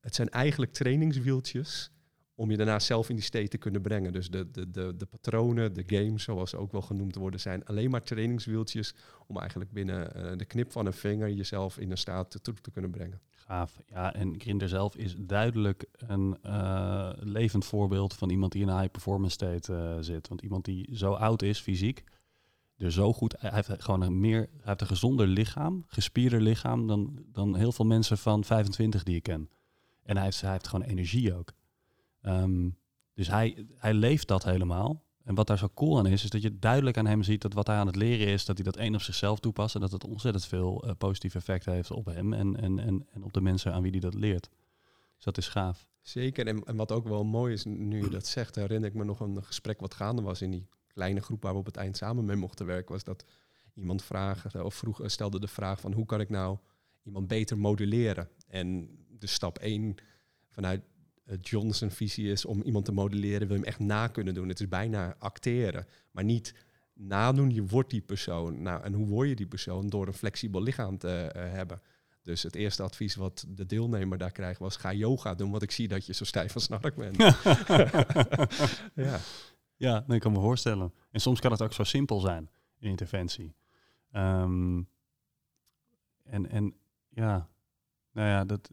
het 0.00 0.14
zijn 0.14 0.28
eigenlijk 0.28 0.72
trainingswieltjes 0.72 1.90
om 2.34 2.50
je 2.50 2.56
daarna 2.56 2.78
zelf 2.78 3.08
in 3.08 3.14
die 3.14 3.24
state 3.24 3.48
te 3.48 3.58
kunnen 3.58 3.82
brengen. 3.82 4.12
Dus 4.12 4.30
de, 4.30 4.50
de, 4.50 4.70
de, 4.70 4.96
de 4.96 5.06
patronen, 5.06 5.72
de 5.72 5.82
games, 5.86 6.22
zoals 6.22 6.50
ze 6.50 6.56
ook 6.56 6.72
wel 6.72 6.82
genoemd 6.82 7.14
worden, 7.14 7.40
zijn 7.40 7.64
alleen 7.64 7.90
maar 7.90 8.02
trainingswieltjes 8.02 8.94
om 9.26 9.38
eigenlijk 9.38 9.72
binnen 9.72 10.16
uh, 10.16 10.36
de 10.36 10.44
knip 10.44 10.72
van 10.72 10.86
een 10.86 10.92
vinger 10.92 11.30
jezelf 11.30 11.78
in 11.78 11.90
een 11.90 11.98
staat 11.98 12.30
te, 12.30 12.54
te 12.60 12.70
kunnen 12.70 12.90
brengen. 12.90 13.20
Gaaf. 13.30 13.80
Ja, 13.86 14.14
en 14.14 14.40
Grinder 14.40 14.68
zelf 14.68 14.96
is 14.96 15.14
duidelijk 15.18 15.84
een 15.96 16.38
uh, 16.46 17.10
levend 17.16 17.64
voorbeeld 17.64 18.14
van 18.14 18.30
iemand 18.30 18.52
die 18.52 18.62
in 18.62 18.68
een 18.68 18.78
high 18.78 18.90
performance 18.90 19.34
state 19.34 19.72
uh, 19.72 19.96
zit. 20.00 20.28
Want 20.28 20.42
iemand 20.42 20.64
die 20.64 20.96
zo 20.96 21.12
oud 21.12 21.42
is, 21.42 21.60
fysiek, 21.60 22.04
er 22.76 22.92
zo 22.92 23.12
goed. 23.12 23.34
Hij 23.38 23.50
heeft 23.54 23.82
gewoon 23.82 24.02
een 24.02 24.20
meer. 24.20 24.38
Hij 24.38 24.62
heeft 24.62 24.80
een 24.80 24.86
gezonder 24.86 25.26
lichaam, 25.26 25.84
gespierder 25.86 26.40
lichaam 26.40 26.86
dan, 26.86 27.24
dan 27.32 27.56
heel 27.56 27.72
veel 27.72 27.84
mensen 27.84 28.18
van 28.18 28.44
25 28.44 29.02
die 29.02 29.16
ik 29.16 29.22
ken. 29.22 29.50
En 30.02 30.16
hij 30.16 30.24
heeft, 30.24 30.40
hij 30.40 30.52
heeft 30.52 30.68
gewoon 30.68 30.86
energie 30.86 31.34
ook. 31.34 31.52
Um, 32.22 32.76
dus 33.14 33.28
hij, 33.28 33.66
hij 33.76 33.94
leeft 33.94 34.28
dat 34.28 34.44
helemaal. 34.44 35.02
En 35.24 35.34
wat 35.34 35.46
daar 35.46 35.58
zo 35.58 35.68
cool 35.74 35.98
aan 35.98 36.06
is, 36.06 36.24
is 36.24 36.30
dat 36.30 36.42
je 36.42 36.58
duidelijk 36.58 36.96
aan 36.96 37.06
hem 37.06 37.22
ziet 37.22 37.42
dat 37.42 37.52
wat 37.52 37.66
hij 37.66 37.76
aan 37.76 37.86
het 37.86 37.96
leren 37.96 38.26
is, 38.26 38.44
dat 38.44 38.56
hij 38.56 38.64
dat 38.64 38.76
één 38.76 38.94
op 38.94 39.00
zichzelf 39.00 39.40
toepast 39.40 39.74
en 39.74 39.80
dat 39.80 39.92
het 39.92 40.04
ontzettend 40.04 40.46
veel 40.46 40.84
uh, 40.84 40.90
positief 40.98 41.34
effect 41.34 41.64
heeft 41.64 41.90
op 41.90 42.06
hem 42.06 42.32
en, 42.32 42.56
en, 42.56 42.78
en, 42.78 43.06
en 43.12 43.22
op 43.22 43.32
de 43.32 43.40
mensen 43.40 43.72
aan 43.72 43.82
wie 43.82 43.90
hij 43.90 44.00
dat 44.00 44.14
leert. 44.14 44.50
Dus 45.14 45.24
dat 45.24 45.38
is 45.38 45.48
gaaf. 45.48 45.88
Zeker, 46.02 46.46
en, 46.46 46.64
en 46.64 46.76
wat 46.76 46.92
ook 46.92 47.08
wel 47.08 47.24
mooi 47.24 47.52
is, 47.52 47.64
nu 47.64 48.02
je 48.02 48.08
dat 48.08 48.26
zegt, 48.26 48.54
herinner 48.54 48.88
ik 48.88 48.94
me 48.94 49.04
nog 49.04 49.20
een 49.20 49.44
gesprek 49.44 49.80
wat 49.80 49.94
gaande 49.94 50.22
was 50.22 50.42
in 50.42 50.50
die 50.50 50.66
kleine 50.94 51.20
groep 51.20 51.42
waar 51.42 51.52
we 51.52 51.58
op 51.58 51.66
het 51.66 51.76
eind 51.76 51.96
samen 51.96 52.24
mee 52.24 52.36
mochten 52.36 52.66
werken, 52.66 52.92
was 52.92 53.04
dat 53.04 53.24
iemand 53.74 54.02
vragen 54.02 54.64
of 54.64 54.74
vroeg, 54.74 55.00
stelde 55.04 55.40
de 55.40 55.48
vraag 55.48 55.80
van 55.80 55.92
hoe 55.92 56.06
kan 56.06 56.20
ik 56.20 56.28
nou 56.28 56.58
iemand 57.02 57.28
beter 57.28 57.58
modelleren? 57.58 58.28
En 58.48 58.88
de 59.18 59.26
stap 59.26 59.58
1 59.58 59.94
vanuit 60.50 60.82
Johnson 61.40 61.90
visie 61.90 62.30
is 62.30 62.44
om 62.44 62.62
iemand 62.62 62.84
te 62.84 62.92
modelleren, 62.92 63.46
wil 63.48 63.56
je 63.56 63.62
hem 63.62 63.70
echt 63.70 63.78
na 63.78 64.08
kunnen 64.08 64.34
doen. 64.34 64.48
Het 64.48 64.60
is 64.60 64.68
bijna 64.68 65.16
acteren, 65.18 65.86
maar 66.10 66.24
niet 66.24 66.54
nadoen, 66.94 67.50
je 67.50 67.66
wordt 67.66 67.90
die 67.90 68.00
persoon. 68.00 68.62
Nou, 68.62 68.82
en 68.82 68.92
hoe 68.92 69.06
word 69.06 69.28
je 69.28 69.34
die 69.34 69.46
persoon? 69.46 69.88
Door 69.88 70.06
een 70.06 70.12
flexibel 70.12 70.62
lichaam 70.62 70.98
te 70.98 71.32
uh, 71.36 71.42
hebben. 71.52 71.80
Dus 72.22 72.42
het 72.42 72.54
eerste 72.54 72.82
advies 72.82 73.14
wat 73.14 73.44
de 73.48 73.66
deelnemer 73.66 74.18
daar 74.18 74.32
krijgt 74.32 74.58
was: 74.60 74.76
ga 74.76 74.92
yoga 74.92 75.34
doen, 75.34 75.50
want 75.50 75.62
ik 75.62 75.70
zie 75.70 75.88
dat 75.88 76.06
je 76.06 76.14
zo 76.14 76.24
stijf 76.24 76.52
van 76.52 76.60
snark 76.60 76.94
bent. 76.96 77.16
ja. 79.06 79.20
Ja, 79.84 80.04
dat 80.06 80.18
kan 80.18 80.32
me 80.32 80.40
voorstellen. 80.40 80.92
En 81.10 81.20
soms 81.20 81.40
kan 81.40 81.50
het 81.50 81.62
ook 81.62 81.72
zo 81.72 81.84
simpel 81.84 82.20
zijn, 82.20 82.50
in 82.78 82.88
interventie. 82.88 83.54
Um, 84.12 84.88
en, 86.22 86.50
en 86.50 86.74
ja, 87.08 87.48
nou 88.12 88.28
ja, 88.28 88.44
dat, 88.44 88.70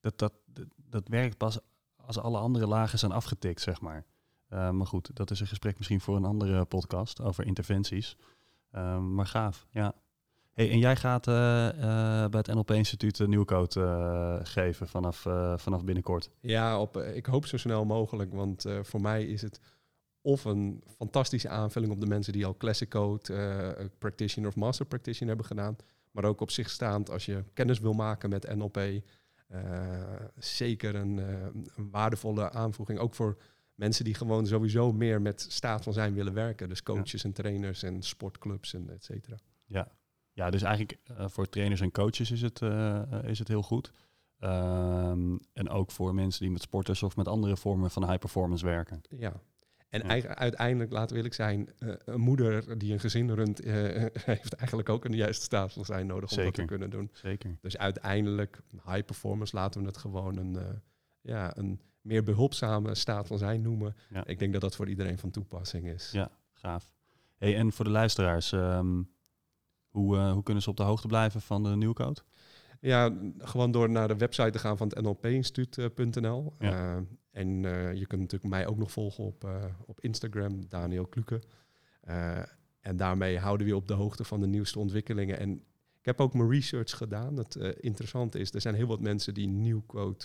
dat, 0.00 0.18
dat, 0.18 0.32
dat, 0.76 1.08
werkt 1.08 1.36
pas 1.36 1.58
als 1.96 2.18
alle 2.18 2.38
andere 2.38 2.66
lagen 2.66 2.98
zijn 2.98 3.12
afgetikt, 3.12 3.60
zeg 3.60 3.80
maar. 3.80 4.04
Uh, 4.50 4.70
maar 4.70 4.86
goed, 4.86 5.10
dat 5.16 5.30
is 5.30 5.40
een 5.40 5.46
gesprek 5.46 5.76
misschien 5.76 6.00
voor 6.00 6.16
een 6.16 6.24
andere 6.24 6.64
podcast 6.64 7.20
over 7.20 7.46
interventies. 7.46 8.16
Um, 8.72 9.14
maar 9.14 9.26
gaaf, 9.26 9.66
ja. 9.70 9.94
Hey, 10.52 10.70
en 10.70 10.78
jij 10.78 10.96
gaat 10.96 11.26
uh, 11.26 11.34
bij 12.28 12.40
het 12.40 12.54
NLP-instituut 12.54 13.18
een 13.18 13.28
nieuwe 13.28 13.44
code 13.44 14.40
geven 14.42 14.88
vanaf, 14.88 15.26
vanaf 15.56 15.84
binnenkort. 15.84 16.30
Ja, 16.40 16.80
op, 16.80 16.96
ik 16.96 17.26
hoop 17.26 17.46
zo 17.46 17.56
snel 17.56 17.84
mogelijk, 17.84 18.32
want 18.32 18.64
voor 18.82 19.00
mij 19.00 19.24
is 19.24 19.42
het 19.42 19.60
of 20.26 20.44
een 20.44 20.82
fantastische 20.96 21.48
aanvulling 21.48 21.92
op 21.92 22.00
de 22.00 22.06
mensen 22.06 22.32
die 22.32 22.46
al 22.46 22.56
Classic 22.56 22.88
Code, 22.88 23.32
uh, 23.80 23.86
Practitioner 23.98 24.50
of 24.50 24.56
Master 24.56 24.86
Practitioner 24.86 25.28
hebben 25.28 25.46
gedaan. 25.46 25.76
Maar 26.10 26.24
ook 26.24 26.40
op 26.40 26.50
zich 26.50 26.70
staand 26.70 27.10
als 27.10 27.26
je 27.26 27.44
kennis 27.52 27.78
wil 27.78 27.92
maken 27.92 28.30
met 28.30 28.54
NLP. 28.54 28.76
Uh, 28.76 29.00
eh, 29.48 30.20
zeker 30.38 30.94
een, 30.94 31.16
uh, 31.16 31.26
een, 31.76 31.90
waardevolle 31.90 32.50
aanvoeging. 32.50 32.98
Ook 32.98 33.14
voor 33.14 33.36
mensen 33.74 34.04
die 34.04 34.14
gewoon 34.14 34.46
sowieso 34.46 34.92
meer 34.92 35.22
met 35.22 35.46
staat 35.48 35.82
van 35.82 35.92
zijn 35.92 36.14
willen 36.14 36.32
werken. 36.32 36.68
Dus 36.68 36.82
coaches 36.82 37.24
en 37.24 37.32
trainers 37.32 37.82
en 37.82 38.02
sportclubs 38.02 38.74
en 38.74 38.90
et 38.90 39.04
cetera. 39.04 39.36
Ja. 39.66 39.88
ja, 40.32 40.50
dus 40.50 40.62
eigenlijk 40.62 40.98
voor 41.08 41.48
trainers 41.48 41.80
en 41.80 41.90
coaches 41.90 42.30
is 42.30 42.42
het, 42.42 42.60
is 43.24 43.38
het 43.38 43.48
heel 43.48 43.62
goed. 43.62 43.92
Um, 44.40 45.38
en 45.52 45.68
ook 45.68 45.90
voor 45.90 46.14
mensen 46.14 46.40
die 46.42 46.50
met 46.50 46.62
sporters 46.62 47.02
of 47.02 47.16
met 47.16 47.28
andere 47.28 47.56
vormen 47.56 47.90
van 47.90 48.04
high 48.04 48.18
performance 48.18 48.64
werken. 48.64 49.00
Ja, 49.08 49.40
en 49.88 50.36
uiteindelijk, 50.36 50.92
laten 50.92 51.08
we 51.10 51.16
eerlijk 51.16 51.34
zijn, 51.34 51.68
uh, 51.78 51.94
een 52.04 52.20
moeder 52.20 52.78
die 52.78 52.92
een 52.92 53.00
gezin 53.00 53.34
runt, 53.34 53.64
uh, 53.64 53.74
heeft 54.12 54.52
eigenlijk 54.52 54.88
ook 54.88 55.04
een 55.04 55.14
juiste 55.14 55.44
staat 55.44 55.72
van 55.72 55.84
zijn 55.84 56.06
nodig 56.06 56.30
om 56.30 56.44
dat 56.44 56.54
te 56.54 56.64
kunnen 56.64 56.90
doen. 56.90 57.10
Zeker. 57.12 57.56
Dus 57.60 57.78
uiteindelijk, 57.78 58.60
high 58.84 59.04
performance, 59.04 59.56
laten 59.56 59.80
we 59.80 59.86
het 59.86 59.96
gewoon 59.96 60.36
een, 60.36 60.54
uh, 60.54 60.62
ja, 61.20 61.56
een 61.56 61.80
meer 62.00 62.22
behulpzame 62.22 62.94
staat 62.94 63.26
van 63.26 63.38
zijn 63.38 63.62
noemen. 63.62 63.96
Ja. 64.10 64.26
Ik 64.26 64.38
denk 64.38 64.52
dat 64.52 64.60
dat 64.60 64.76
voor 64.76 64.88
iedereen 64.88 65.18
van 65.18 65.30
toepassing 65.30 65.86
is. 65.86 66.10
Ja, 66.10 66.30
gaaf. 66.52 66.94
Hey, 67.36 67.56
en 67.56 67.72
voor 67.72 67.84
de 67.84 67.90
luisteraars, 67.90 68.52
ehm, 68.52 69.02
hoe, 69.88 70.16
uh, 70.16 70.32
hoe 70.32 70.42
kunnen 70.42 70.62
ze 70.62 70.70
op 70.70 70.76
de 70.76 70.82
hoogte 70.82 71.06
blijven 71.06 71.40
van 71.40 71.62
de 71.62 71.76
nieuwe 71.76 71.94
code? 71.94 72.20
Ja, 72.80 73.16
gewoon 73.38 73.70
door 73.70 73.90
naar 73.90 74.08
de 74.08 74.16
website 74.16 74.50
te 74.50 74.58
gaan 74.58 74.76
van 74.76 74.88
het 74.88 75.02
nlpinstituut.nl. 75.02 76.54
Ja. 76.58 76.96
Uh, 76.96 77.02
en 77.30 77.62
uh, 77.62 77.94
je 77.94 78.06
kunt 78.06 78.20
natuurlijk 78.20 78.50
mij 78.50 78.66
ook 78.66 78.76
nog 78.76 78.92
volgen 78.92 79.24
op, 79.24 79.48
op 79.86 80.00
Instagram, 80.00 80.68
Daniel 80.68 81.06
Kluke. 81.06 81.42
en 82.80 82.96
daarmee 82.96 83.38
houden 83.38 83.66
we 83.66 83.76
op 83.76 83.88
de 83.88 83.94
hoogte 83.94 84.24
van 84.24 84.40
de 84.40 84.46
nieuwste 84.46 84.78
ontwikkelingen. 84.78 85.38
En 85.38 85.52
ik 85.98 86.04
heb 86.04 86.20
ook 86.20 86.34
mijn 86.34 86.50
research 86.50 86.96
gedaan. 86.96 87.36
Het 87.36 87.54
interessante 87.80 88.38
is, 88.38 88.52
er 88.52 88.60
zijn 88.60 88.74
heel 88.74 88.86
wat 88.86 89.00
mensen 89.00 89.34
die 89.34 89.48
nieuwcode 89.48 90.24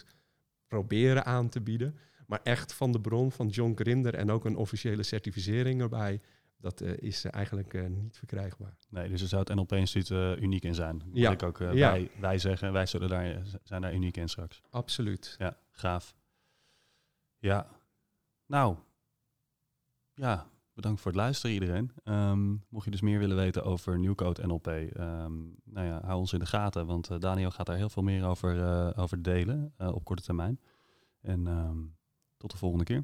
proberen 0.68 1.26
aan 1.26 1.50
te 1.50 1.62
bieden. 1.62 1.96
Maar 2.28 2.40
echt 2.44 2.74
van 2.74 2.92
de 2.92 3.02
bron 3.02 3.32
van 3.32 3.48
John 3.48 3.74
Grinder 3.76 4.16
en 4.16 4.32
ook 4.32 4.46
een 4.46 4.56
officiële 4.56 5.04
certificering 5.04 5.82
erbij 5.82 6.20
dat 6.62 6.82
uh, 6.82 6.98
is 6.98 7.26
eigenlijk 7.26 7.74
uh, 7.74 7.88
niet 7.88 8.18
verkrijgbaar. 8.18 8.76
Nee, 8.90 9.10
dus 9.10 9.22
er 9.22 9.28
zou 9.28 9.44
het 9.44 9.56
NLP-instituut 9.56 10.10
uh, 10.10 10.42
uniek 10.42 10.64
in 10.64 10.76
zijn. 10.76 11.02
Moet 11.06 11.18
ja. 11.18 11.32
ik 11.32 11.44
ook 11.44 11.58
ja. 11.58 11.74
wij, 11.74 12.12
wij 12.20 12.38
zeggen, 12.38 12.74
wij 12.74 12.86
zullen 12.86 13.10
daar, 13.10 13.42
zijn 13.64 13.82
daar 13.82 13.94
uniek 13.94 14.18
in 14.18 14.30
straks. 14.30 14.62
Absoluut. 14.70 15.36
Ja, 15.38 15.58
gaaf. 15.72 16.16
Ja, 17.38 17.68
nou, 18.46 18.76
ja, 20.14 20.48
bedankt 20.74 21.02
voor 21.02 21.12
het 21.12 21.20
luisteren 21.20 21.54
iedereen. 21.54 21.92
Um, 22.04 22.66
mocht 22.70 22.86
je 22.86 22.92
dus 22.92 23.02
meer 23.02 23.20
willen 23.20 23.36
weten 23.36 23.64
over 23.64 24.00
Nieuwcode 24.00 24.48
NLP, 24.48 24.68
um, 24.68 25.56
nou 25.64 25.88
ja, 25.88 26.02
hou 26.04 26.20
ons 26.20 26.34
in 26.34 26.40
de 26.40 26.46
gaten, 26.46 26.86
want 26.86 27.22
Daniel 27.22 27.52
gaat 27.52 27.66
daar 27.66 27.78
heel 27.78 27.90
veel 27.90 28.04
meer 28.04 28.26
over, 28.26 28.98
over 28.98 29.22
delen 29.22 29.74
op 29.78 30.04
korte 30.04 30.24
termijn. 30.24 30.60
En 31.22 31.48
um, 31.48 31.96
tot 32.38 32.52
de 32.52 32.58
volgende 32.58 32.84
keer. 32.84 33.04